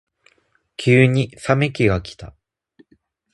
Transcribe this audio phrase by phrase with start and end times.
[0.77, 2.33] 急に冷め期がきた。